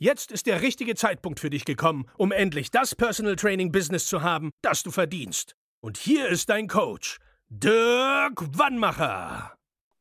[0.00, 4.22] Jetzt ist der richtige Zeitpunkt für dich gekommen, um endlich das Personal Training Business zu
[4.22, 5.56] haben, das du verdienst.
[5.80, 9.56] Und hier ist dein Coach, Dirk Wannmacher.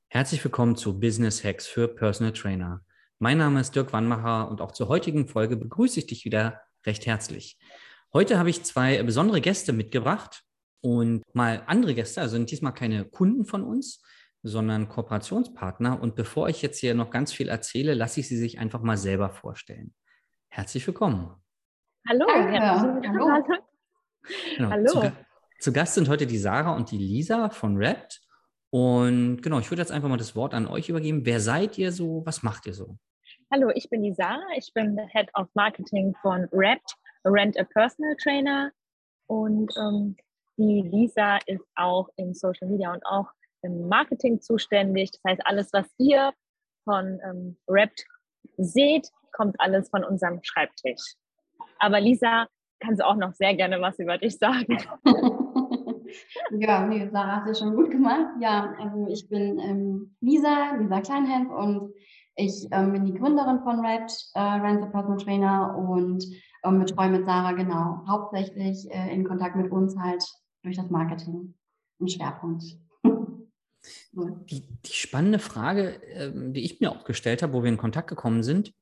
[0.09, 2.85] Herzlich willkommen zu Business Hacks für Personal Trainer.
[3.17, 7.07] Mein Name ist Dirk Wannmacher und auch zur heutigen Folge begrüße ich dich wieder recht
[7.07, 7.57] herzlich.
[8.13, 10.43] Heute habe ich zwei besondere Gäste mitgebracht
[10.81, 14.03] und mal andere Gäste, also diesmal keine Kunden von uns,
[14.47, 16.01] sondern Kooperationspartner.
[16.01, 18.97] Und bevor ich jetzt hier noch ganz viel erzähle, lasse ich Sie sich einfach mal
[18.97, 19.93] selber vorstellen.
[20.49, 21.35] Herzlich willkommen.
[22.07, 22.25] Hallo.
[22.27, 23.01] Hallo.
[23.01, 24.71] Genau.
[24.71, 24.87] hallo.
[24.87, 25.11] Zu,
[25.59, 28.21] zu, Gast sind heute die Sarah und die Lisa von Rapt.
[28.69, 31.25] Und genau, ich würde jetzt einfach mal das Wort an euch übergeben.
[31.25, 32.25] Wer seid ihr so?
[32.25, 32.97] Was macht ihr so?
[33.51, 34.47] Hallo, ich bin die Sarah.
[34.57, 38.71] Ich bin Head of Marketing von Rapt, Rent a Personal Trainer.
[39.27, 40.15] Und ähm,
[40.57, 43.27] die Lisa ist auch in Social Media und auch
[43.61, 45.11] im Marketing zuständig.
[45.11, 46.33] Das heißt, alles, was ihr
[46.83, 48.05] von ähm, Rapt
[48.57, 51.15] seht, kommt alles von unserem Schreibtisch.
[51.79, 52.47] Aber Lisa,
[52.79, 54.77] kannst du auch noch sehr gerne was über dich sagen.
[56.51, 58.35] ja, nee, Sarah hat es schon gut gemacht.
[58.39, 61.93] Ja, also ich bin ähm, Lisa, Lisa Kleinhemp und
[62.35, 66.23] ich ähm, bin die Gründerin von Rapt, äh, Rent Personal Trainer und
[66.63, 70.23] ähm, betreue mit Sarah genau hauptsächlich äh, in Kontakt mit uns halt
[70.63, 71.55] durch das Marketing
[71.99, 72.63] im Schwerpunkt.
[74.11, 78.09] Die, die spannende Frage, ähm, die ich mir auch gestellt habe, wo wir in Kontakt
[78.09, 78.73] gekommen sind,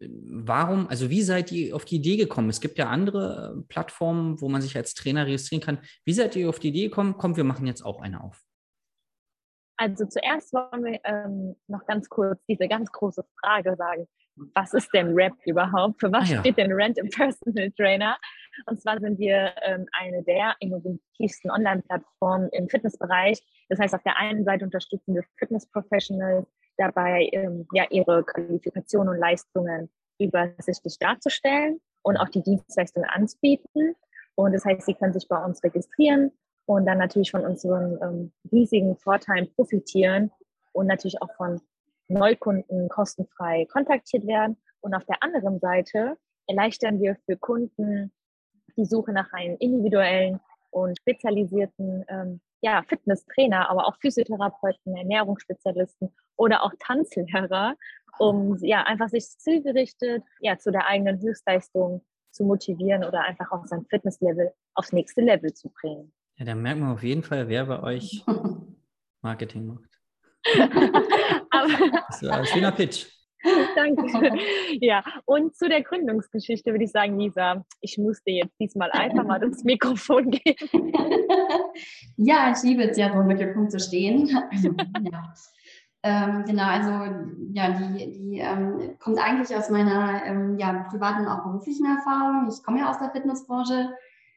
[0.00, 2.50] warum, also wie seid ihr auf die Idee gekommen?
[2.50, 5.78] Es gibt ja andere äh, Plattformen, wo man sich als Trainer registrieren kann.
[6.04, 7.14] Wie seid ihr auf die Idee gekommen?
[7.18, 8.42] Komm, wir machen jetzt auch eine auf.
[9.76, 14.06] Also zuerst wollen wir ähm, noch ganz kurz diese ganz große Frage sagen.
[14.54, 16.00] Was ist denn Rap überhaupt?
[16.00, 16.40] Für was ah, ja.
[16.40, 18.16] steht denn Rent a Personal Trainer?
[18.66, 23.40] Und zwar sind wir ähm, eine der innovativsten Online-Plattformen im Fitnessbereich.
[23.68, 26.46] Das heißt, auf der einen Seite unterstützen wir Fitness-Professionals
[26.76, 33.94] dabei, ähm, ja, ihre Qualifikationen und Leistungen übersichtlich darzustellen und auch die Dienstleistungen anzubieten.
[34.34, 36.32] Und das heißt, sie können sich bei uns registrieren
[36.66, 40.30] und dann natürlich von unseren ähm, riesigen Vorteilen profitieren
[40.72, 41.60] und natürlich auch von
[42.08, 44.56] Neukunden kostenfrei kontaktiert werden.
[44.80, 48.12] Und auf der anderen Seite erleichtern wir für Kunden
[48.76, 50.40] die Suche nach einem individuellen
[50.70, 57.76] und spezialisierten ähm, ja, Fitnesstrainer, aber auch Physiotherapeuten, Ernährungsspezialisten oder auch Tanzlehrer,
[58.18, 63.66] um ja einfach sich zielgerichtet ja, zu der eigenen Höchstleistung zu motivieren oder einfach auch
[63.66, 66.12] sein Fitnesslevel aufs nächste Level zu bringen.
[66.36, 68.24] Ja, dann merkt man auf jeden Fall, wer bei euch
[69.22, 69.90] Marketing macht.
[72.08, 73.06] das ist ein schöner Pitch.
[73.76, 74.02] Danke.
[74.80, 79.24] Ja, und zu der Gründungsgeschichte würde ich sagen, Lisa, ich muss dir jetzt diesmal einfach
[79.24, 80.92] mal das Mikrofon geben.
[82.16, 84.28] Ja, ich liebe es ja, so im Mittelpunkt zu stehen.
[84.28, 85.34] ja.
[86.04, 86.90] Ähm, genau, also
[87.52, 92.48] ja, die, die ähm, kommt eigentlich aus meiner ähm, ja, privaten und auch beruflichen Erfahrung.
[92.48, 93.90] Ich komme ja aus der Fitnessbranche.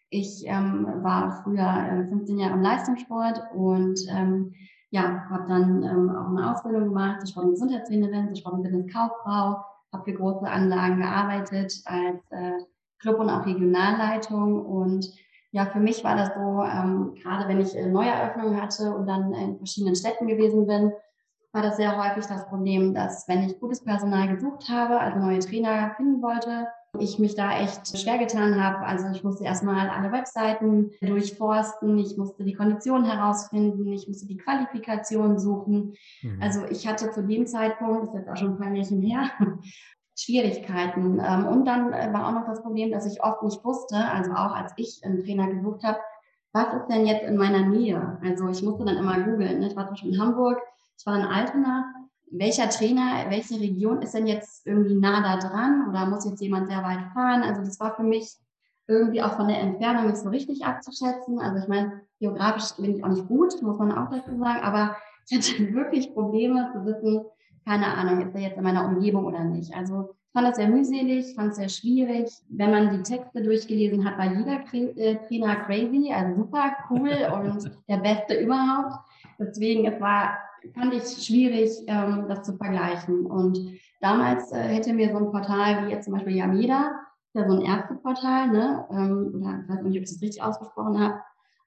[0.09, 4.53] Ich ähm, war früher 15 äh, Jahre im Leistungssport und ähm,
[4.95, 8.63] ja, habe dann ähm, auch eine Ausbildung gemacht zur Sport- und Gesundheitstrainerin, zur Sport- und
[8.63, 12.63] Fitnesskauffrau, habe für große Anlagen gearbeitet als äh,
[12.99, 14.65] Club- und auch Regionalleitung.
[14.65, 15.11] Und
[15.51, 19.33] ja, für mich war das so, ähm, gerade wenn ich äh, Neueröffnungen hatte und dann
[19.33, 20.93] in verschiedenen Städten gewesen bin,
[21.51, 25.39] war das sehr häufig das Problem, dass wenn ich gutes Personal gesucht habe, also neue
[25.39, 26.67] Trainer finden wollte,
[26.99, 28.85] ich mich da echt schwer getan habe.
[28.85, 34.37] Also ich musste erstmal alle Webseiten durchforsten, ich musste die Konditionen herausfinden, ich musste die
[34.37, 35.95] Qualifikation suchen.
[36.21, 36.41] Mhm.
[36.41, 39.29] Also ich hatte zu dem Zeitpunkt, das ist jetzt auch schon ein paar Jährchen her,
[40.17, 41.19] Schwierigkeiten.
[41.19, 44.31] Ähm, und dann äh, war auch noch das Problem, dass ich oft nicht wusste, also
[44.31, 45.99] auch als ich einen Trainer gesucht habe,
[46.53, 48.17] was ist denn jetzt in meiner Nähe?
[48.23, 49.59] Also ich musste dann immer googeln.
[49.59, 49.67] Ne?
[49.67, 50.61] Ich war Beispiel in Hamburg,
[50.97, 51.93] ich war in Altena
[52.37, 56.67] welcher Trainer, welche Region ist denn jetzt irgendwie nah da dran oder muss jetzt jemand
[56.67, 57.43] sehr weit fahren?
[57.43, 58.37] Also das war für mich
[58.87, 61.39] irgendwie auch von der Entfernung nicht so richtig abzuschätzen.
[61.39, 64.95] Also ich meine, geografisch bin ich auch nicht gut, muss man auch dazu sagen, aber
[65.27, 67.25] ich hatte wirklich Probleme zu wissen,
[67.65, 69.73] keine Ahnung, ist er jetzt in meiner Umgebung oder nicht.
[69.75, 72.29] Also ich fand das sehr mühselig, fand es sehr schwierig.
[72.49, 77.71] Wenn man die Texte durchgelesen hat, war jeder äh, Trainer crazy, also super cool und
[77.87, 78.99] der Beste überhaupt.
[79.39, 80.37] Deswegen, es war
[80.73, 83.25] fand ich schwierig, ähm, das zu vergleichen.
[83.25, 83.59] Und
[84.01, 86.91] damals äh, hätte mir so ein Portal wie jetzt zum Beispiel Yameda,
[87.33, 90.99] ja so ein Ärzteportal, ne, ähm, oder ich weiß nicht, ob ich das richtig ausgesprochen
[90.99, 91.21] habe,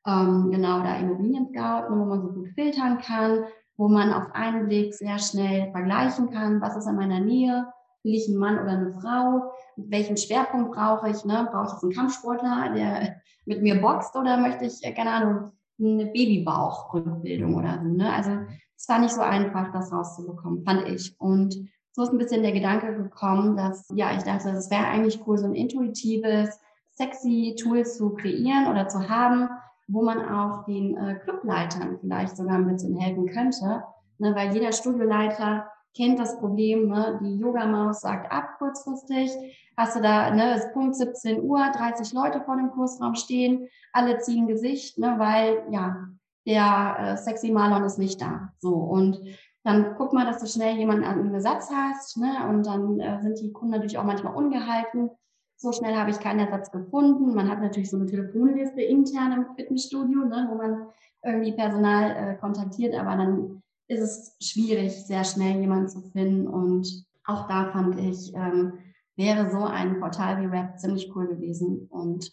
[0.06, 3.44] ähm, genau, da Immobilien Scout, wo man so gut filtern kann,
[3.76, 7.66] wo man auf einen Blick sehr schnell vergleichen kann, was ist in meiner Nähe,
[8.02, 11.48] will ich einen Mann oder eine Frau, welchen Schwerpunkt brauche ich, ne?
[11.50, 15.52] brauche ich jetzt einen Kampfsportler, der mit mir boxt oder möchte ich, äh, keine Ahnung,
[15.80, 17.88] eine Babybauchrückbildung oder so.
[17.88, 18.12] Ne?
[18.12, 18.30] Also
[18.78, 21.14] es war nicht so einfach, das rauszubekommen, fand ich.
[21.18, 25.20] Und so ist ein bisschen der Gedanke gekommen, dass, ja, ich dachte, es wäre eigentlich
[25.26, 26.60] cool, so ein intuitives,
[26.92, 29.48] sexy Tool zu kreieren oder zu haben,
[29.88, 33.82] wo man auch den äh, Clubleitern vielleicht sogar ein bisschen helfen könnte,
[34.18, 34.34] ne?
[34.34, 35.66] weil jeder Studioleiter
[35.96, 37.18] kennt das Problem, ne?
[37.22, 39.30] die Yogamaus sagt ab kurzfristig,
[39.76, 43.68] hast du da, ne, es ist Punkt 17 Uhr, 30 Leute vor dem Kursraum stehen,
[43.92, 46.08] alle ziehen Gesicht, ne, weil ja,
[46.48, 48.52] der äh, sexy Marlon ist nicht da.
[48.58, 49.20] So und
[49.64, 53.38] dann guck mal, dass du schnell jemanden an Ersatz hast, ne, und dann äh, sind
[53.38, 55.10] die Kunden natürlich auch manchmal ungehalten.
[55.56, 57.34] So schnell habe ich keinen Ersatz gefunden.
[57.34, 60.86] Man hat natürlich so eine Telefonliste intern im Fitnessstudio, ne, wo man
[61.22, 66.46] irgendwie Personal äh, kontaktiert, aber dann ist es schwierig, sehr schnell jemanden zu finden.
[66.46, 68.78] Und auch da fand ich, ähm,
[69.16, 71.88] wäre so ein Portal wie Rap ziemlich cool gewesen.
[71.90, 72.32] Und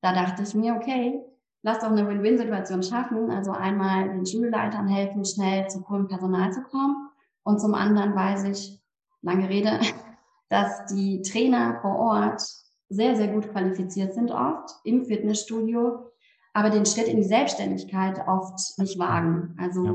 [0.00, 1.20] da dachte ich mir, okay,
[1.62, 3.30] lass doch eine Win-Win-Situation schaffen.
[3.30, 7.10] Also einmal den Schulleitern helfen, schnell zu coolem Personal zu kommen.
[7.42, 8.80] Und zum anderen weiß ich,
[9.22, 9.80] lange Rede,
[10.48, 12.42] dass die Trainer vor Ort
[12.88, 16.10] sehr, sehr gut qualifiziert sind oft im Fitnessstudio,
[16.52, 19.56] aber den Schritt in die Selbstständigkeit oft nicht wagen.
[19.60, 19.94] Also ja.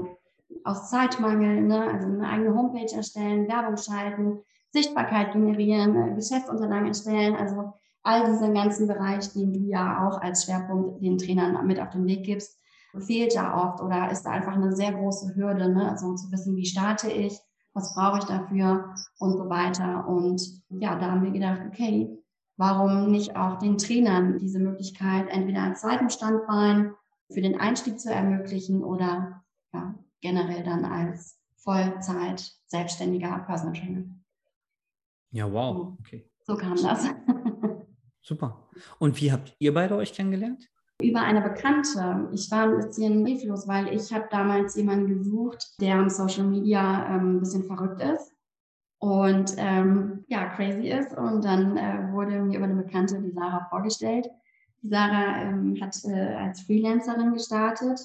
[0.63, 1.91] aus Zeitmangel, ne?
[1.91, 4.39] also eine eigene Homepage erstellen, Werbung schalten,
[4.71, 7.73] Sichtbarkeit generieren, Geschäftsunterlagen erstellen, also
[8.05, 12.05] all diesen ganzen Bereich, den du ja auch als Schwerpunkt den Trainern mit auf den
[12.05, 12.59] Weg gibst,
[12.99, 15.89] fehlt ja oft oder ist da einfach eine sehr große Hürde, ne?
[15.89, 17.37] also zu wissen, wie starte ich,
[17.73, 20.07] was brauche ich dafür und so weiter.
[20.07, 22.17] Und ja, da haben wir gedacht, okay,
[22.57, 26.93] warum nicht auch den Trainern diese Möglichkeit entweder als zweiten Standbein
[27.33, 29.43] für den Einstieg zu ermöglichen oder
[29.73, 34.03] ja, generell dann als Vollzeit selbstständiger Personal Trainer.
[35.31, 35.97] Ja, wow.
[35.99, 36.29] Okay.
[36.43, 37.07] So kam das.
[38.25, 38.57] Super.
[38.97, 40.67] Und wie habt ihr beide euch kennengelernt?
[40.99, 42.27] Über eine Bekannte.
[42.33, 47.05] Ich war ein bisschen hilflos, weil ich habe damals jemanden gesucht, der am Social Media
[47.07, 48.33] ähm, ein bisschen verrückt ist
[48.97, 51.15] und ähm, ja, crazy ist.
[51.15, 54.27] Und dann äh, wurde mir über eine Bekannte, die Sarah, vorgestellt.
[54.81, 57.99] Die Sarah ähm, hat äh, als Freelancerin gestartet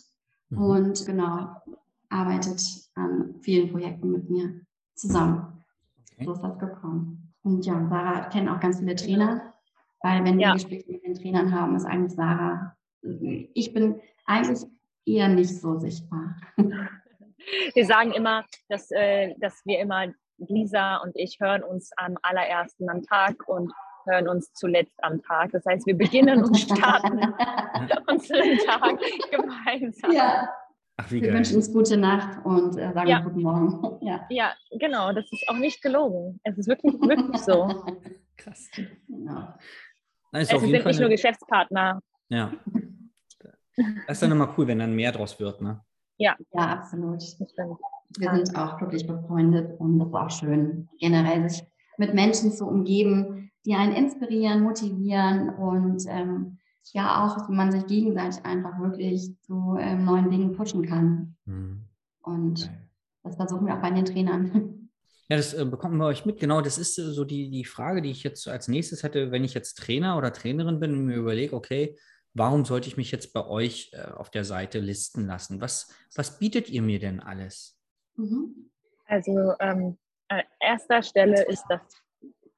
[0.50, 0.62] mhm.
[0.62, 1.62] und genau
[2.11, 2.61] arbeitet
[2.94, 4.61] an vielen Projekten mit mir
[4.94, 5.64] zusammen.
[6.12, 6.26] Okay.
[6.26, 7.32] So ist das gekommen.
[7.43, 9.50] Und ja, Sarah kennt auch ganz viele Trainer,
[10.02, 14.69] weil wenn wir Gespräche mit den Trainern haben, ist eigentlich Sarah, ich bin eigentlich
[15.06, 16.37] eher nicht so sichtbar.
[17.75, 22.88] Wir sagen immer, dass, äh, dass wir immer, Lisa und ich hören uns am allerersten
[22.91, 23.73] am Tag und
[24.06, 25.52] hören uns zuletzt am Tag.
[25.52, 27.19] Das heißt, wir beginnen und starten
[28.08, 28.99] unseren Tag
[29.31, 30.12] gemeinsam.
[30.12, 30.49] Ja,
[30.96, 31.32] Ach, wir geil.
[31.35, 33.20] wünschen uns gute Nacht und äh, sagen ja.
[33.20, 33.99] guten Morgen.
[34.03, 34.26] Ja.
[34.29, 35.12] ja, genau.
[35.12, 36.41] Das ist auch nicht gelogen.
[36.44, 37.85] Es ist wirklich, wirklich so.
[38.37, 38.70] Krass.
[39.08, 39.49] Genau.
[40.32, 41.00] Also es sind nicht eine...
[41.00, 42.00] nur Geschäftspartner.
[42.29, 42.53] Ja.
[44.06, 45.81] Das ist dann immer cool, wenn dann mehr draus wird, ne?
[46.19, 46.37] Ja.
[46.53, 47.23] Ja, absolut.
[48.19, 51.62] Wir sind auch wirklich befreundet und das ist auch schön, generell sich
[51.97, 56.58] mit Menschen zu umgeben, die einen inspirieren, motivieren und ähm,
[56.93, 61.37] ja auch, man sich gegenseitig einfach wirklich zu ähm, neuen Dingen pushen kann.
[61.46, 61.84] Mhm.
[62.22, 62.79] Und okay.
[63.22, 64.80] das versuchen wir auch bei den Trainern.
[65.31, 66.41] Ja, das äh, bekommen wir euch mit.
[66.41, 69.44] Genau, das ist äh, so die, die Frage, die ich jetzt als nächstes hätte, wenn
[69.44, 71.96] ich jetzt Trainer oder Trainerin bin und mir überlege, okay,
[72.34, 75.60] warum sollte ich mich jetzt bei euch äh, auf der Seite listen lassen?
[75.60, 77.79] Was, was bietet ihr mir denn alles?
[78.17, 78.70] Mhm.
[79.06, 79.96] Also ähm,
[80.29, 81.81] an erster Stelle ist das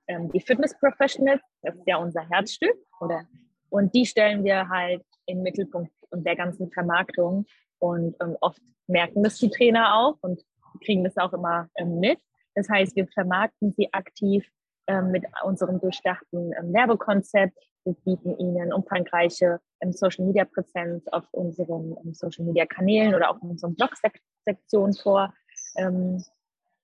[0.09, 3.27] ähm, die Fitness Professionals, das ist ja unser Herzstück oder
[3.73, 7.47] und die stellen wir halt in den Mittelpunkt und der ganzen Vermarktung.
[7.79, 10.45] Und ähm, oft merken das die Trainer auch und
[10.85, 12.19] kriegen das auch immer ähm, mit.
[12.55, 14.47] Das heißt, wir vermarkten sie aktiv
[14.87, 17.57] ähm, mit unserem durchdachten ähm, Werbekonzept.
[17.85, 23.31] Wir bieten ihnen umfangreiche ähm, Social Media Präsenz auf unseren ähm, Social Media Kanälen oder
[23.31, 25.33] auch in unseren Blog-Sektionen vor.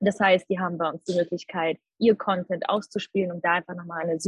[0.00, 4.04] das heißt, die haben bei uns die Möglichkeit, ihr Content auszuspielen und da einfach nochmal
[4.04, 4.18] eine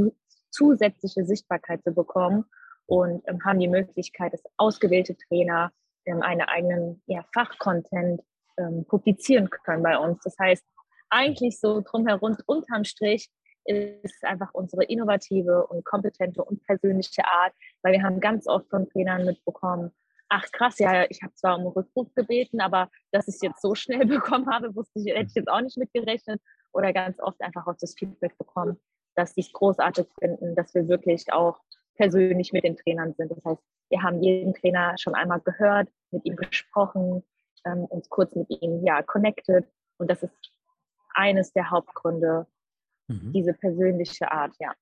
[0.51, 2.45] zusätzliche Sichtbarkeit zu bekommen
[2.87, 5.73] und ähm, haben die Möglichkeit, dass ausgewählte Trainer
[6.05, 8.21] ähm, einen eigenen ja, Fachcontent
[8.57, 10.23] ähm, publizieren können bei uns.
[10.25, 10.65] Das heißt,
[11.11, 13.31] eigentlich so drumherum, unterm Strich,
[13.65, 17.53] ist einfach unsere innovative und kompetente und persönliche Art,
[17.83, 19.93] weil wir haben ganz oft von Trainern mitbekommen,
[20.31, 23.75] ach krass, ja, ich habe zwar um Rückruf gebeten, aber dass ich es jetzt so
[23.75, 26.41] schnell bekommen habe, wusste ich, hätte ich jetzt auch nicht mitgerechnet.
[26.73, 28.79] Oder ganz oft einfach auch das Feedback bekommen,
[29.17, 31.59] dass sie es großartig finden, dass wir wirklich auch
[31.97, 33.33] persönlich mit den Trainern sind.
[33.33, 37.25] Das heißt, wir haben jeden Trainer schon einmal gehört, mit ihm gesprochen,
[37.67, 39.67] ähm, uns kurz mit ihm ja connected.
[39.99, 40.33] Und das ist
[41.15, 42.47] eines der Hauptgründe,
[43.09, 43.33] mhm.
[43.33, 44.73] diese persönliche Art, ja.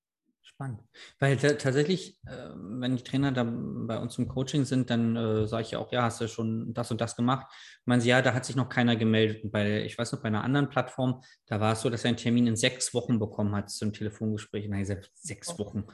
[0.48, 0.80] Spannend.
[1.18, 5.62] Weil tatsächlich, äh, wenn die Trainer da bei uns im Coaching sind, dann äh, sage
[5.62, 7.46] ich ja auch, ja, hast du schon das und das gemacht?
[7.84, 9.44] Meinen sie, ja, da hat sich noch keiner gemeldet.
[9.44, 12.08] Und bei, ich weiß noch, bei einer anderen Plattform, da war es so, dass er
[12.08, 14.64] einen Termin in sechs Wochen bekommen hat zum Telefongespräch.
[14.64, 15.58] Und dann habe ich gesagt, sechs oh.
[15.58, 15.84] Wochen.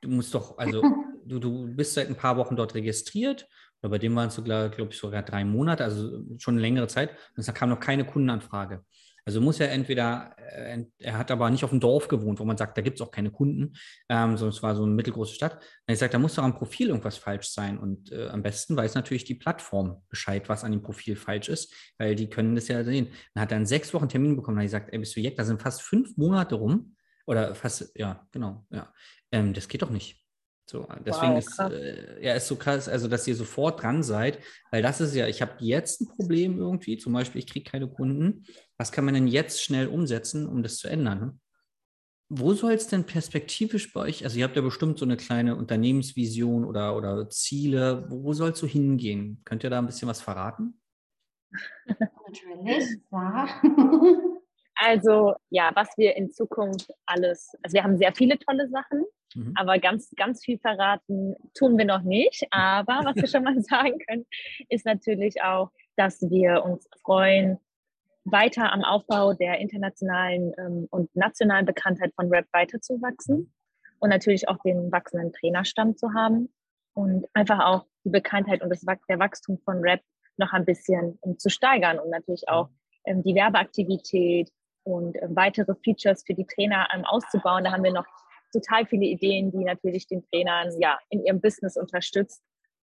[0.00, 0.80] Du musst doch, also
[1.26, 3.48] du, du bist seit ein paar Wochen dort registriert.
[3.82, 6.86] Oder bei dem waren es sogar, glaube ich, sogar drei Monate, also schon eine längere
[6.86, 7.10] Zeit.
[7.36, 8.84] Und es kam noch keine Kundenanfrage.
[9.26, 12.56] Also muss er entweder, äh, er hat aber nicht auf dem Dorf gewohnt, wo man
[12.56, 13.74] sagt, da gibt es auch keine Kunden,
[14.08, 15.54] ähm, sondern es war so eine mittelgroße Stadt.
[15.54, 17.78] Und ich sage, da muss doch am Profil irgendwas falsch sein.
[17.78, 21.74] Und äh, am besten weiß natürlich die Plattform Bescheid, was an dem Profil falsch ist,
[21.98, 23.08] weil die können das ja sehen.
[23.34, 25.38] Dann hat er einen sechs Wochen Termin bekommen, und ich gesagt, ey, bist du jetzt,
[25.38, 26.96] da sind fast fünf Monate rum.
[27.26, 28.92] Oder fast, ja, genau, ja.
[29.32, 30.23] Ähm, das geht doch nicht.
[30.66, 34.38] So, deswegen wow, ist äh, ja ist so krass, also dass ihr sofort dran seid,
[34.70, 37.86] weil das ist ja, ich habe jetzt ein Problem irgendwie, zum Beispiel, ich kriege keine
[37.86, 38.44] Kunden.
[38.78, 41.20] Was kann man denn jetzt schnell umsetzen, um das zu ändern?
[41.20, 41.38] Ne?
[42.30, 45.54] Wo soll es denn perspektivisch bei euch, also ihr habt ja bestimmt so eine kleine
[45.56, 49.42] Unternehmensvision oder, oder Ziele, wo, wo soll es so hingehen?
[49.44, 50.80] Könnt ihr da ein bisschen was verraten?
[51.86, 53.48] Natürlich, ja.
[54.76, 59.04] Also ja, was wir in Zukunft alles, also wir haben sehr viele tolle Sachen,
[59.34, 59.52] mhm.
[59.56, 62.46] aber ganz, ganz viel verraten tun wir noch nicht.
[62.50, 64.26] Aber was wir schon mal sagen können,
[64.68, 67.58] ist natürlich auch, dass wir uns freuen,
[68.24, 73.52] weiter am Aufbau der internationalen ähm, und nationalen Bekanntheit von Rap weiterzuwachsen
[73.98, 76.48] und natürlich auch den wachsenden Trainerstamm zu haben
[76.94, 80.00] und einfach auch die Bekanntheit und das, der Wachstum von Rap
[80.36, 82.68] noch ein bisschen um, zu steigern und natürlich auch
[83.04, 84.50] ähm, die Werbeaktivität
[84.84, 87.64] und äh, weitere Features für die Trainer ähm, auszubauen.
[87.64, 88.06] Da haben wir noch
[88.54, 92.42] total viele Ideen, die natürlich den Trainern ja in ihrem Business unterstützt.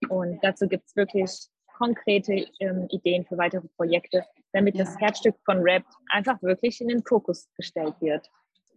[0.09, 1.31] Und dazu gibt es wirklich
[1.77, 4.85] konkrete ähm, Ideen für weitere Projekte, damit ja.
[4.85, 8.29] das Herzstück von Rap einfach wirklich in den Fokus gestellt wird.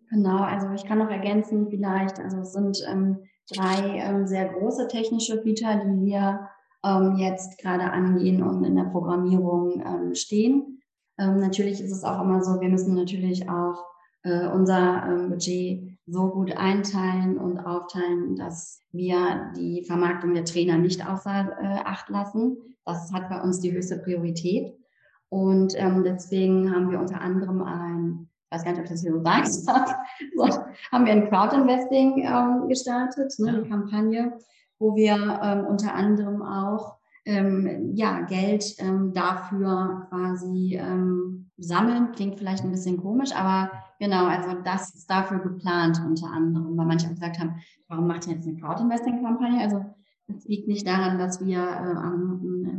[0.10, 4.88] Genau, also ich kann noch ergänzen vielleicht, also es sind ähm, drei ähm, sehr große
[4.88, 6.50] technische Feature, die wir
[6.84, 10.82] ähm, jetzt gerade angehen und in der Programmierung ähm, stehen.
[11.18, 13.86] Ähm, natürlich ist es auch immer so, wir müssen natürlich auch
[14.24, 21.08] äh, unser Budget so gut einteilen und aufteilen, dass wir die Vermarktung der Trainer nicht
[21.08, 22.58] außer äh, Acht lassen.
[22.86, 24.78] Das hat bei uns die höchste Priorität.
[25.30, 29.02] Und ähm, deswegen haben wir unter anderem ein, ich weiß gar nicht, ob ich das
[29.02, 29.46] hier so sagen
[30.36, 30.44] so,
[30.92, 34.38] haben wir ein Crowd-Investing ähm, gestartet, ne, eine Kampagne,
[34.80, 42.12] wo wir ähm, unter anderem auch ähm, ja, Geld ähm, dafür quasi ähm, sammeln.
[42.14, 46.86] Klingt vielleicht ein bisschen komisch, aber genau, also das ist dafür geplant unter anderem, weil
[46.86, 47.56] manche auch gesagt haben,
[47.88, 49.62] warum macht ihr jetzt eine Crowd-Investing-Kampagne?
[49.62, 49.86] Also
[50.28, 52.72] es liegt nicht daran, dass wir äh,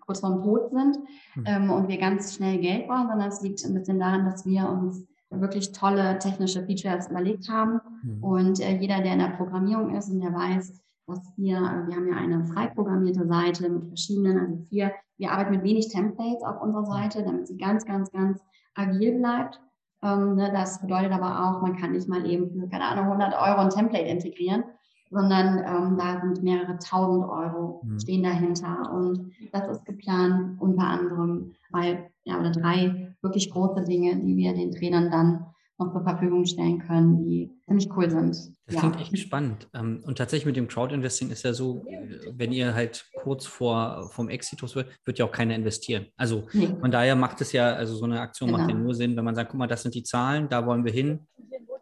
[0.00, 0.98] kurz vorm Tod sind
[1.34, 1.44] mhm.
[1.46, 4.68] ähm, und wir ganz schnell Geld brauchen, sondern es liegt ein bisschen daran, dass wir
[4.68, 7.80] uns wirklich tolle technische Features überlegt haben.
[8.02, 8.24] Mhm.
[8.24, 12.08] Und äh, jeder, der in der Programmierung ist und der weiß, dass wir, wir haben
[12.08, 16.60] ja eine frei programmierte Seite mit verschiedenen, also vier, wir arbeiten mit wenig Templates auf
[16.60, 18.40] unserer Seite, damit sie ganz, ganz, ganz
[18.74, 19.60] agil bleibt.
[20.02, 23.34] Ähm, ne, das bedeutet aber auch, man kann nicht mal eben für, keine Ahnung, 100
[23.34, 24.64] Euro ein Template integrieren,
[25.10, 28.00] sondern ähm, da sind mehrere tausend Euro mhm.
[28.00, 28.92] stehen dahinter.
[28.92, 34.54] Und das ist geplant unter anderem bei, ja, oder drei wirklich große Dinge, die wir
[34.54, 35.46] den Trainern dann
[35.78, 38.30] noch zur Verfügung stellen können, die ziemlich cool sind.
[38.66, 38.80] Das ja.
[38.80, 39.68] klingt echt spannend.
[39.74, 41.84] Ähm, und tatsächlich mit dem Crowd-Investing ist ja so,
[42.32, 46.06] wenn ihr halt kurz vor vom Exitus wird, wird ja auch keiner investieren.
[46.16, 46.68] Also nee.
[46.80, 48.60] von daher macht es ja, also so eine Aktion genau.
[48.60, 50.84] macht ja nur Sinn, wenn man sagt, guck mal, das sind die Zahlen, da wollen
[50.84, 51.26] wir hin.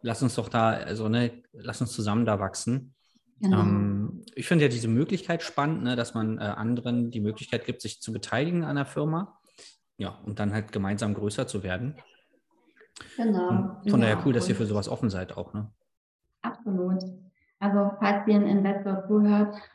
[0.02, 2.94] Lass uns doch da, also ne, lass uns zusammen da wachsen.
[3.40, 3.60] Genau.
[3.60, 7.80] Ähm, ich finde ja diese Möglichkeit spannend, ne, dass man äh, anderen die Möglichkeit gibt,
[7.80, 9.38] sich zu beteiligen an der Firma.
[9.96, 11.94] Ja, und dann halt gemeinsam größer zu werden.
[13.16, 13.48] Genau.
[13.82, 15.70] Und von daher cool, dass ihr für sowas offen seid auch, ne?
[16.42, 17.02] Absolut.
[17.58, 19.56] Also falls ihr ein Investor zuhört,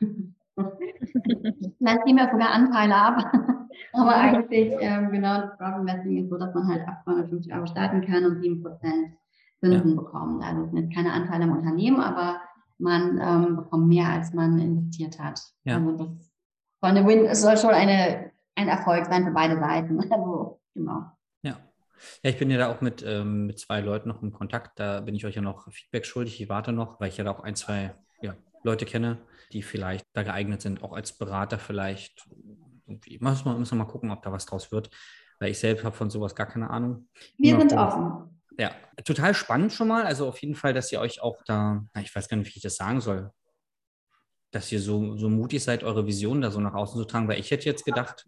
[0.56, 3.32] vielleicht nehmen wir sogar Anteile ab.
[3.92, 7.66] Aber eigentlich, ähm, genau, das Crowd Investing ist so, dass man halt ab 250 Euro
[7.66, 9.12] starten kann und 7%
[9.60, 9.94] Zinsen ja.
[9.96, 10.42] bekommt.
[10.44, 12.40] Also es sind keine Anteile im Unternehmen, aber
[12.78, 15.40] man ähm, bekommt mehr, als man investiert hat.
[15.64, 15.76] Ja.
[15.76, 16.08] Also das
[16.80, 20.00] soll, eine Win, es soll schon eine, ein Erfolg sein für beide Seiten.
[20.10, 21.04] Also, genau.
[22.22, 24.78] Ja, ich bin ja da auch mit, ähm, mit zwei Leuten noch im Kontakt.
[24.78, 26.40] Da bin ich euch ja noch Feedback schuldig.
[26.40, 29.18] Ich warte noch, weil ich ja da auch ein, zwei ja, Leute kenne,
[29.52, 32.28] die vielleicht da geeignet sind, auch als Berater vielleicht.
[32.86, 33.18] Irgendwie.
[33.20, 34.90] Müssen wir, müssen wir mal gucken, ob da was draus wird,
[35.38, 37.08] weil ich selbst habe von sowas gar keine Ahnung.
[37.38, 38.40] Wir Immer sind offen.
[38.58, 38.72] Ja,
[39.04, 40.04] total spannend schon mal.
[40.04, 42.62] Also auf jeden Fall, dass ihr euch auch da, ich weiß gar nicht, wie ich
[42.62, 43.30] das sagen soll,
[44.50, 47.38] dass ihr so, so mutig seid, eure Vision da so nach außen zu tragen, weil
[47.38, 48.26] ich hätte jetzt gedacht,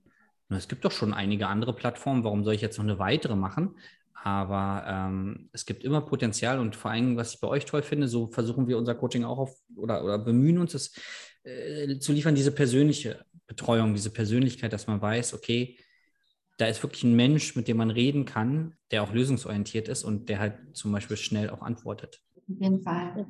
[0.54, 3.76] es gibt doch schon einige andere Plattformen, warum soll ich jetzt noch eine weitere machen?
[4.14, 8.06] Aber ähm, es gibt immer Potenzial und vor allem, was ich bei euch toll finde,
[8.06, 10.94] so versuchen wir unser Coaching auch auf oder, oder bemühen uns, es
[11.42, 15.76] äh, zu liefern, diese persönliche Betreuung, diese Persönlichkeit, dass man weiß, okay,
[16.58, 20.28] da ist wirklich ein Mensch, mit dem man reden kann, der auch lösungsorientiert ist und
[20.28, 22.22] der halt zum Beispiel schnell auch antwortet.
[22.36, 23.26] Auf jeden Fall.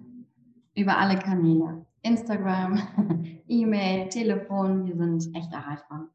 [0.75, 1.87] Über alle Kanäle.
[2.03, 2.83] Instagram,
[3.49, 6.11] E-Mail, Telefon, wir sind echt erreichbar.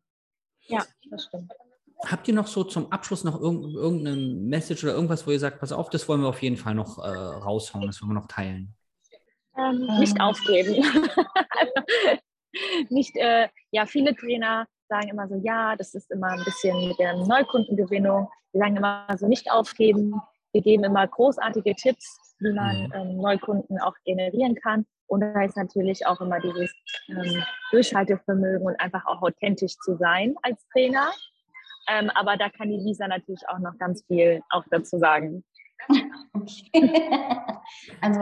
[0.68, 1.52] Ja, das stimmt.
[2.06, 5.72] Habt ihr noch so zum Abschluss noch irgendeine Message oder irgendwas, wo ihr sagt, pass
[5.72, 8.76] auf, das wollen wir auf jeden Fall noch äh, raushauen, das wollen wir noch teilen?
[9.58, 10.76] Ähm, nicht aufgeben.
[12.90, 17.00] nicht, äh, ja, viele Trainer sagen immer so, ja, das ist immer ein bisschen mit
[17.00, 18.30] der Neukundengewinnung.
[18.52, 20.14] Wir sagen immer so, nicht aufgeben.
[20.54, 22.94] Wir geben immer großartige Tipps, wie man mhm.
[22.94, 24.86] ähm, Neukunden auch generieren kann.
[25.08, 26.72] Und da ist natürlich auch immer dieses
[27.10, 31.12] ähm, Durchhaltevermögen und einfach auch authentisch zu sein als Trainer.
[31.90, 35.44] Ähm, aber da kann die Lisa natürlich auch noch ganz viel auch dazu sagen.
[36.34, 36.72] Okay.
[38.00, 38.22] Also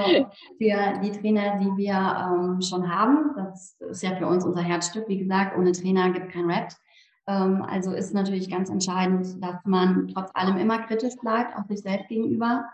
[0.58, 5.08] für die Trainer, die wir ähm, schon haben, das ist ja für uns unser Herzstück,
[5.08, 6.70] wie gesagt, ohne Trainer gibt kein Rap.
[7.28, 11.82] Ähm, also ist natürlich ganz entscheidend, dass man trotz allem immer kritisch bleibt, auch sich
[11.82, 12.66] selbst gegenüber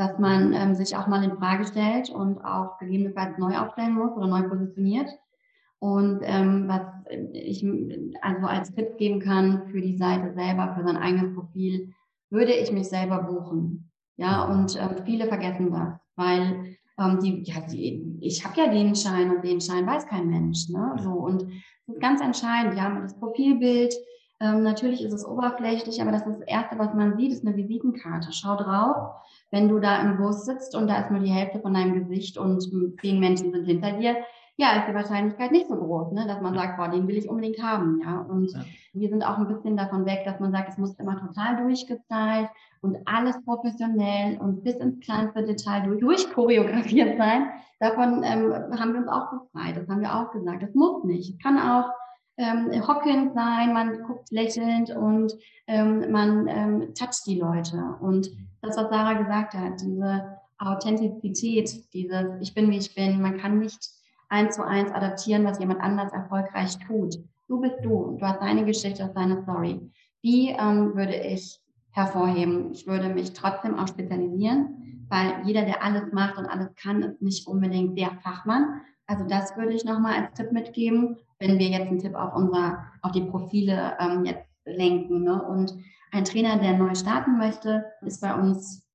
[0.00, 4.16] dass man ähm, sich auch mal in Frage stellt und auch gegebenenfalls neu aufstellen muss
[4.16, 5.10] oder neu positioniert.
[5.78, 6.80] Und ähm, was
[7.34, 7.62] ich
[8.22, 11.92] also als Tipp geben kann für die Seite selber, für sein eigenes Profil,
[12.30, 13.90] würde ich mich selber buchen.
[14.16, 18.96] Ja, und ähm, viele vergessen das, weil ähm, die, ja, die, ich habe ja den
[18.96, 20.70] Schein und den Schein weiß kein Mensch.
[20.70, 20.96] Ne?
[21.02, 22.74] So, und das ist ganz entscheidend.
[22.74, 23.94] Ja, das Profilbild,
[24.40, 27.56] ähm, natürlich ist es oberflächlich, aber das, ist das Erste, was man sieht, ist eine
[27.56, 28.32] Visitenkarte.
[28.32, 29.12] Schau drauf,
[29.50, 32.38] wenn du da im Bus sitzt und da ist nur die Hälfte von deinem Gesicht
[32.38, 32.62] und
[33.00, 34.16] zehn Menschen sind hinter dir,
[34.56, 37.28] ja, ist die Wahrscheinlichkeit nicht so groß, ne, dass man sagt, boah, den will ich
[37.28, 38.20] unbedingt haben, ja.
[38.20, 38.60] Und ja.
[38.92, 42.48] wir sind auch ein bisschen davon weg, dass man sagt, es muss immer total durchgestylt
[42.82, 47.48] und alles professionell und bis ins kleinste Detail durch, durchchoreografiert sein.
[47.78, 49.76] Davon ähm, haben wir uns auch befreit.
[49.76, 50.62] Das haben wir auch gesagt.
[50.62, 51.30] Das muss nicht.
[51.30, 51.90] Es kann auch
[52.40, 57.76] ähm, hockend sein, man guckt lächelnd und ähm, man ähm, toucht die Leute.
[58.00, 58.30] Und
[58.62, 63.58] das, was Sarah gesagt hat, diese Authentizität, dieses Ich bin, wie ich bin, man kann
[63.58, 63.90] nicht
[64.28, 67.16] eins zu eins adaptieren, was jemand anders erfolgreich tut.
[67.48, 69.80] Du bist du, du hast deine Geschichte, hast deine Story.
[70.22, 72.72] Die ähm, würde ich hervorheben.
[72.72, 77.20] Ich würde mich trotzdem auch spezialisieren, weil jeder, der alles macht und alles kann, ist
[77.20, 78.80] nicht unbedingt der Fachmann.
[79.06, 82.84] Also das würde ich nochmal als Tipp mitgeben, wenn wir jetzt einen Tipp auf unser,
[83.02, 85.24] auf die Profile ähm, jetzt lenken.
[85.24, 85.42] Ne?
[85.42, 85.74] Und
[86.12, 88.86] ein Trainer, der neu starten möchte, ist bei uns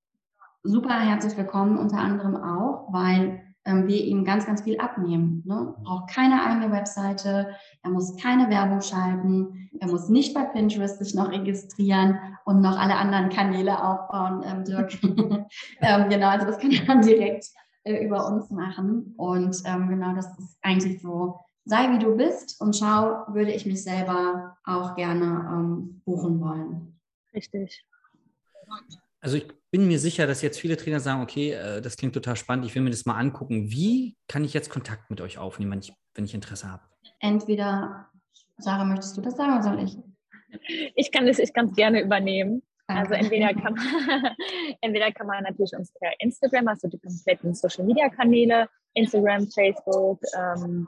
[0.64, 5.42] super herzlich willkommen, unter anderem auch, weil ähm, wir ihm ganz, ganz viel abnehmen.
[5.46, 5.74] Ne?
[5.84, 7.50] Braucht keine eigene Webseite,
[7.82, 12.78] er muss keine Werbung schalten, er muss nicht bei Pinterest sich noch registrieren und noch
[12.78, 14.94] alle anderen Kanäle aufbauen, ähm, Dirk.
[15.82, 17.48] ähm, genau, also das kann er dann direkt
[17.86, 19.16] äh, über uns machen.
[19.18, 23.66] Und ähm, genau, das ist eigentlich so, sei wie du bist und schau, würde ich
[23.66, 27.00] mich selber auch gerne ähm, buchen wollen.
[27.34, 27.86] Richtig.
[29.20, 32.36] Also ich bin mir sicher, dass jetzt viele Trainer sagen, okay, äh, das klingt total
[32.36, 33.72] spannend, ich will mir das mal angucken.
[33.72, 36.84] Wie kann ich jetzt Kontakt mit euch aufnehmen, wenn ich, wenn ich Interesse habe?
[37.20, 38.08] Entweder,
[38.58, 39.98] Sarah, möchtest du das sagen oder soll ich?
[40.96, 42.62] Ich kann das ich ganz gerne übernehmen.
[42.88, 44.36] Also entweder kann, man,
[44.82, 50.22] entweder kann man natürlich uns per Instagram, also die kompletten Social Media Kanäle, Instagram, Facebook,
[50.38, 50.88] ähm,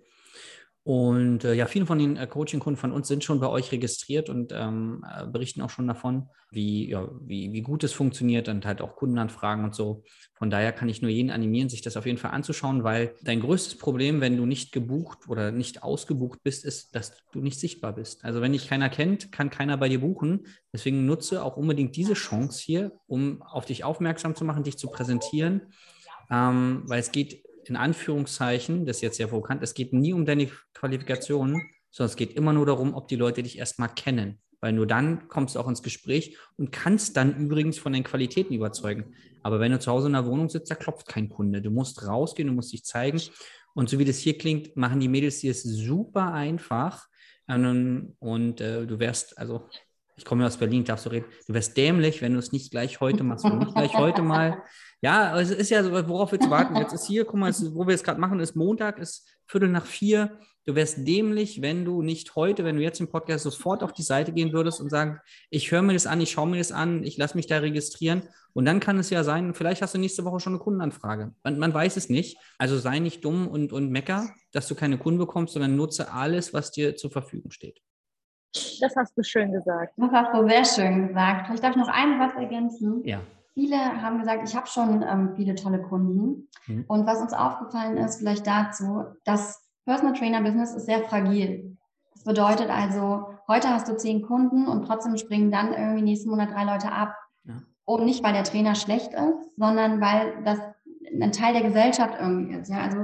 [0.84, 4.28] Und äh, ja, viele von den äh, Coaching-Kunden von uns sind schon bei euch registriert
[4.28, 8.66] und ähm, äh, berichten auch schon davon, wie, ja, wie, wie gut es funktioniert und
[8.66, 10.02] halt auch Kundenanfragen und so.
[10.34, 13.40] Von daher kann ich nur jeden animieren, sich das auf jeden Fall anzuschauen, weil dein
[13.40, 17.92] größtes Problem, wenn du nicht gebucht oder nicht ausgebucht bist, ist, dass du nicht sichtbar
[17.92, 18.24] bist.
[18.24, 20.46] Also wenn dich keiner kennt, kann keiner bei dir buchen.
[20.72, 24.88] Deswegen nutze auch unbedingt diese Chance hier, um auf dich aufmerksam zu machen, dich zu
[24.88, 25.72] präsentieren,
[26.28, 30.24] ähm, weil es geht in Anführungszeichen, das ist jetzt sehr provokant, es geht nie um
[30.24, 34.38] deine Qualifikationen, sondern es geht immer nur darum, ob die Leute dich erstmal kennen.
[34.60, 38.54] Weil nur dann kommst du auch ins Gespräch und kannst dann übrigens von den Qualitäten
[38.54, 39.14] überzeugen.
[39.42, 41.60] Aber wenn du zu Hause in der Wohnung sitzt, da klopft kein Kunde.
[41.60, 43.20] Du musst rausgehen, du musst dich zeigen.
[43.74, 47.06] Und so wie das hier klingt, machen die Mädels dir es super einfach.
[47.48, 49.68] Ähm, und äh, du wärst, also
[50.16, 52.70] ich komme ja aus Berlin, darfst du reden, du wärst dämlich, wenn du es nicht
[52.70, 53.44] gleich heute machst.
[53.44, 54.62] Und nicht gleich heute mal.
[55.04, 56.76] Ja, es ist ja so, worauf wir zu warten?
[56.76, 59.68] Jetzt ist hier, guck mal, ist, wo wir es gerade machen, ist Montag, ist Viertel
[59.68, 60.38] nach vier.
[60.64, 64.04] Du wärst dämlich, wenn du nicht heute, wenn du jetzt im Podcast sofort auf die
[64.04, 65.18] Seite gehen würdest und sagen,
[65.50, 68.22] ich höre mir das an, ich schaue mir das an, ich lasse mich da registrieren.
[68.52, 71.34] Und dann kann es ja sein, vielleicht hast du nächste Woche schon eine Kundenanfrage.
[71.42, 72.38] Man, man weiß es nicht.
[72.58, 76.54] Also sei nicht dumm und, und mecker, dass du keine Kunden bekommst, sondern nutze alles,
[76.54, 77.80] was dir zur Verfügung steht.
[78.80, 79.94] Das hast du schön gesagt.
[79.96, 81.46] Das hast du sehr schön gesagt.
[81.46, 83.02] Vielleicht darf ich noch ein was ergänzen.
[83.04, 83.20] Ja.
[83.54, 86.48] Viele haben gesagt, ich habe schon ähm, viele tolle Kunden.
[86.66, 86.84] Mhm.
[86.88, 91.76] Und was uns aufgefallen ist, vielleicht dazu, das Personal Trainer Business ist sehr fragil.
[92.14, 96.50] Das bedeutet also, heute hast du zehn Kunden und trotzdem springen dann irgendwie nächsten Monat
[96.52, 97.14] drei Leute ab.
[97.44, 97.62] Ja.
[97.84, 100.58] Und nicht, weil der Trainer schlecht ist, sondern weil das
[101.20, 102.70] ein Teil der Gesellschaft irgendwie ist.
[102.70, 102.98] Ja, also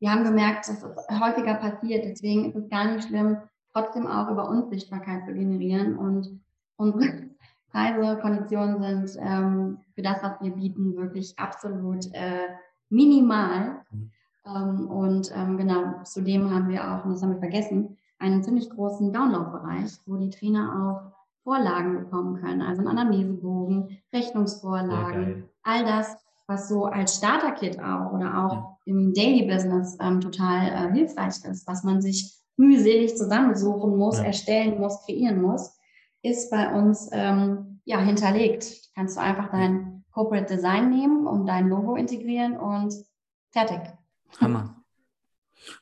[0.00, 2.04] wir haben gemerkt, dass es häufiger passiert.
[2.04, 3.38] Deswegen ist es gar nicht schlimm,
[3.72, 5.96] trotzdem auch über uns Sichtbarkeit zu generieren.
[5.96, 6.40] Und
[6.76, 7.30] unsere
[7.70, 12.48] Preise, Konditionen sind ähm, für das, was wir bieten, wirklich absolut äh,
[12.88, 13.82] minimal.
[13.90, 14.10] Mhm.
[14.46, 18.70] Ähm, und ähm, genau, zudem haben wir auch, und das haben wir vergessen, einen ziemlich
[18.70, 26.16] großen Download-Bereich, wo die Trainer auch Vorlagen bekommen können, also einen Anamnesebogen, Rechnungsvorlagen, all das,
[26.46, 28.78] was so als Starter-Kit auch oder auch ja.
[28.86, 34.24] im Daily Business ähm, total äh, hilfreich ist, was man sich mühselig zusammensuchen muss, ja.
[34.24, 35.77] erstellen muss, kreieren muss,
[36.30, 38.90] ist bei uns ähm, ja hinterlegt.
[38.94, 42.94] Kannst du einfach dein Corporate Design nehmen und dein Logo integrieren und
[43.50, 43.80] fertig.
[44.40, 44.82] Hammer.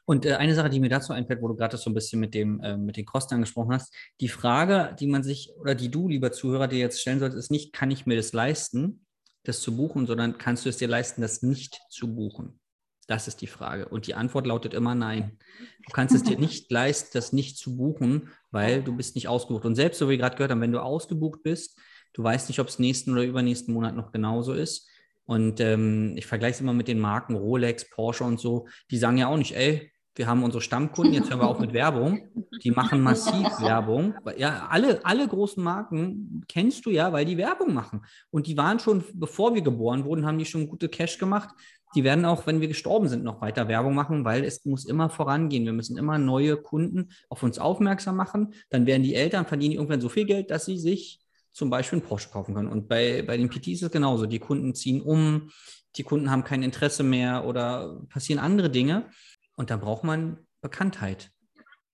[0.05, 2.35] Und äh, eine Sache, die mir dazu einfällt, wo du gerade so ein bisschen mit,
[2.35, 6.09] dem, äh, mit den Kosten angesprochen hast, die Frage, die man sich oder die du,
[6.09, 9.07] lieber Zuhörer, dir jetzt stellen solltest, ist nicht, kann ich mir das leisten,
[9.45, 12.59] das zu buchen, sondern kannst du es dir leisten, das nicht zu buchen?
[13.07, 13.89] Das ist die Frage.
[13.89, 15.39] Und die Antwort lautet immer nein.
[15.87, 19.65] Du kannst es dir nicht leisten, das nicht zu buchen, weil du bist nicht ausgebucht.
[19.65, 21.79] Und selbst so wie wir gerade gehört haben, wenn du ausgebucht bist,
[22.15, 24.89] du weißt nicht, ob es nächsten oder übernächsten Monat noch genauso ist.
[25.25, 28.67] Und ähm, ich vergleiche es immer mit den Marken Rolex, Porsche und so.
[28.91, 31.75] Die sagen ja auch nicht, ey, wir haben unsere Stammkunden, jetzt hören wir auf mit
[31.75, 32.23] Werbung.
[32.63, 34.15] Die machen massiv Werbung.
[34.39, 38.03] Ja, alle, alle großen Marken kennst du ja, weil die Werbung machen.
[38.31, 41.51] Und die waren schon, bevor wir geboren wurden, haben die schon gute Cash gemacht.
[41.95, 45.09] Die werden auch, wenn wir gestorben sind, noch weiter Werbung machen, weil es muss immer
[45.09, 45.65] vorangehen.
[45.65, 48.55] Wir müssen immer neue Kunden auf uns aufmerksam machen.
[48.71, 51.21] Dann werden die Eltern, verdienen irgendwann so viel Geld, dass sie sich
[51.53, 52.69] zum Beispiel einen Porsche kaufen können.
[52.69, 54.27] Und bei, bei den PTs ist es genauso.
[54.27, 55.51] Die Kunden ziehen um,
[55.97, 59.07] die Kunden haben kein Interesse mehr oder passieren andere Dinge.
[59.55, 61.31] Und da braucht man Bekanntheit.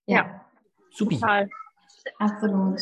[0.07, 0.45] Ja.
[0.91, 1.15] Super.
[1.15, 1.49] Total.
[2.19, 2.81] Absolut.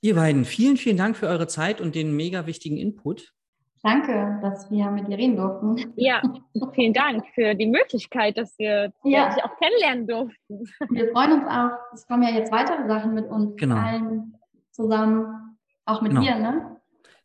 [0.00, 3.34] Ihr beiden, vielen, vielen Dank für eure Zeit und den mega wichtigen Input.
[3.82, 5.92] Danke, dass wir mit dir reden durften.
[5.96, 6.20] Ja,
[6.74, 9.34] vielen Dank für die Möglichkeit, dass wir ja.
[9.34, 10.70] dich auch kennenlernen durften.
[10.90, 11.70] Wir freuen uns auch.
[11.94, 13.76] Es kommen ja jetzt weitere Sachen mit uns genau.
[13.76, 14.36] allen
[14.70, 16.22] zusammen auch mit genau.
[16.22, 16.76] dir, ne?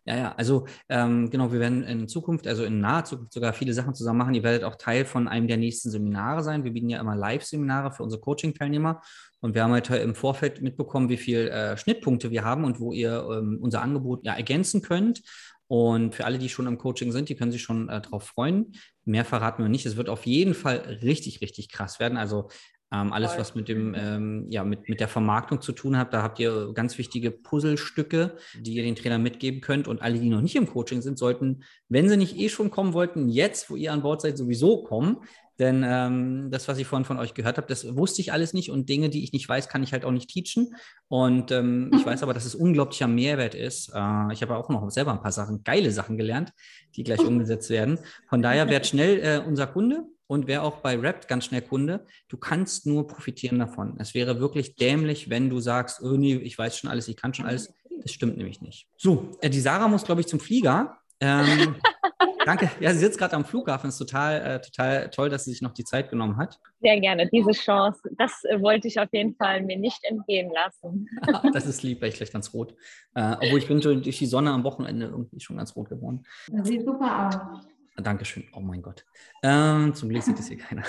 [0.07, 3.73] Ja, ja, also ähm, genau, wir werden in Zukunft, also in naher Zukunft sogar viele
[3.73, 4.35] Sachen zusammen machen.
[4.35, 6.63] Ihr werdet auch Teil von einem der nächsten Seminare sein.
[6.63, 9.01] Wir bieten ja immer Live-Seminare für unsere Coaching-Teilnehmer.
[9.41, 12.93] Und wir haben heute im Vorfeld mitbekommen, wie viele äh, Schnittpunkte wir haben und wo
[12.93, 15.23] ihr ähm, unser Angebot ja ergänzen könnt.
[15.67, 18.73] Und für alle, die schon im Coaching sind, die können sich schon äh, darauf freuen.
[19.03, 19.85] Mehr verraten wir nicht.
[19.85, 22.17] Es wird auf jeden Fall richtig, richtig krass werden.
[22.17, 22.49] Also
[22.91, 26.21] ähm, alles, was mit dem, ähm, ja, mit, mit der Vermarktung zu tun hat, da
[26.21, 29.87] habt ihr ganz wichtige Puzzlestücke, die ihr den Trainern mitgeben könnt.
[29.87, 32.93] Und alle, die noch nicht im Coaching sind, sollten, wenn sie nicht eh schon kommen
[32.93, 35.17] wollten, jetzt, wo ihr an Bord seid, sowieso kommen.
[35.59, 38.71] Denn ähm, das, was ich vorhin von euch gehört habe, das wusste ich alles nicht
[38.71, 40.75] und Dinge, die ich nicht weiß, kann ich halt auch nicht teachen.
[41.07, 43.89] Und ähm, ich weiß aber, dass es unglaublicher Mehrwert ist.
[43.93, 46.53] Äh, ich habe auch noch selber ein paar Sachen, geile Sachen gelernt,
[46.95, 47.99] die gleich umgesetzt werden.
[48.29, 52.05] Von daher werdet schnell äh, unser Kunde und wer auch bei Rapt ganz schnell Kunde,
[52.27, 53.95] du kannst nur profitieren davon.
[53.99, 57.33] Es wäre wirklich dämlich, wenn du sagst, oh nee, ich weiß schon alles, ich kann
[57.33, 57.73] schon alles.
[58.01, 58.87] Das stimmt nämlich nicht.
[58.97, 60.97] So, äh, die Sarah muss, glaube ich, zum Flieger.
[61.19, 61.75] Ähm,
[62.45, 62.71] danke.
[62.79, 63.89] Ja, sie sitzt gerade am Flughafen.
[63.89, 66.59] Ist total, äh, total toll, dass sie sich noch die Zeit genommen hat.
[66.79, 67.27] Sehr gerne.
[67.29, 71.09] Diese Chance, das äh, wollte ich auf jeden Fall mir nicht entgehen lassen.
[71.53, 72.75] das ist lieb, weil ich gleich ganz rot.
[73.15, 76.23] Äh, obwohl ich bin durch die Sonne am Wochenende irgendwie schon ganz rot geworden.
[76.63, 77.65] Sieht super aus.
[77.97, 78.45] Dankeschön.
[78.53, 79.05] Oh mein Gott.
[79.41, 80.83] Ähm, zum Glück sieht es hier keiner.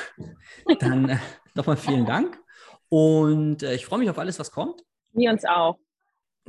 [0.81, 1.19] Dann äh,
[1.55, 2.39] nochmal vielen Dank.
[2.89, 4.83] Und äh, ich freue mich auf alles, was kommt.
[5.13, 5.79] Wir uns auch.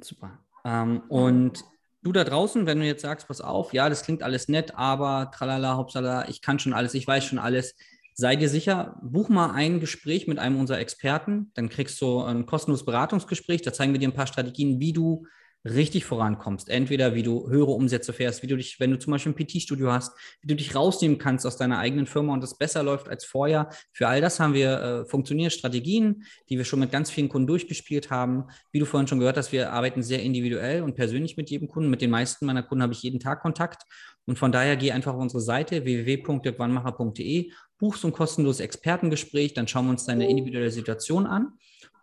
[0.01, 0.39] Super.
[0.65, 1.63] Ähm, und
[2.03, 5.31] du da draußen, wenn du jetzt sagst, pass auf, ja, das klingt alles nett, aber
[5.33, 7.75] tralala, haupsala, ich kann schon alles, ich weiß schon alles.
[8.13, 12.45] sei dir sicher, buch mal ein Gespräch mit einem unserer Experten, dann kriegst du ein
[12.47, 15.27] kostenloses Beratungsgespräch, da zeigen wir dir ein paar Strategien, wie du
[15.65, 16.69] richtig vorankommst.
[16.69, 19.91] Entweder wie du höhere Umsätze fährst, wie du dich, wenn du zum Beispiel ein PT-Studio
[19.91, 23.25] hast, wie du dich rausnehmen kannst aus deiner eigenen Firma und es besser läuft als
[23.25, 23.69] vorher.
[23.91, 27.47] Für all das haben wir äh, funktionierende Strategien, die wir schon mit ganz vielen Kunden
[27.47, 28.45] durchgespielt haben.
[28.71, 31.89] Wie du vorhin schon gehört hast, wir arbeiten sehr individuell und persönlich mit jedem Kunden.
[31.89, 33.83] Mit den meisten meiner Kunden habe ich jeden Tag Kontakt.
[34.25, 39.85] Und von daher geh einfach auf unsere Seite www.dirkwannmacher.de, buchst ein kostenloses Expertengespräch, dann schauen
[39.85, 41.53] wir uns deine individuelle Situation an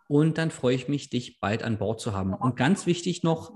[0.07, 2.33] und dann freue ich mich, dich bald an Bord zu haben.
[2.33, 3.53] Und ganz wichtig noch,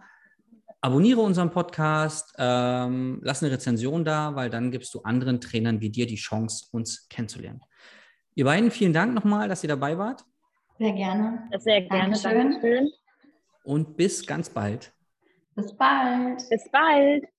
[0.82, 5.90] abonniere unseren Podcast, ähm, lass eine Rezension da, weil dann gibst du anderen Trainern wie
[5.90, 7.62] dir die Chance, uns kennenzulernen.
[8.36, 10.24] Ihr beiden, vielen Dank nochmal, dass ihr dabei wart.
[10.78, 11.50] Sehr gerne.
[11.60, 12.04] Sehr gerne.
[12.04, 12.52] Dankeschön.
[12.52, 12.92] Dankeschön.
[13.64, 14.94] Und bis ganz bald.
[15.56, 16.50] Bis bald.
[16.50, 17.39] Bis bald.